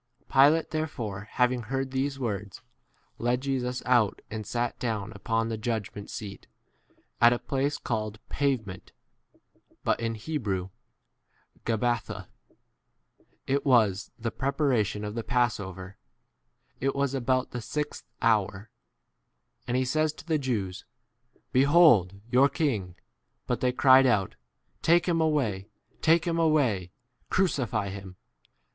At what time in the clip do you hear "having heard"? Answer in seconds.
1.33-1.91